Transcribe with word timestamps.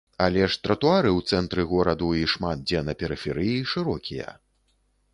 Але 0.27 0.45
ж 0.53 0.57
тратуары 0.67 1.11
ў 1.17 1.33
цэнтры 1.33 1.67
гораду 1.73 2.09
і 2.23 2.25
шмат 2.35 2.67
дзе 2.67 2.83
на 2.91 2.99
перыферыі 3.05 3.57
шырокія. 3.75 4.29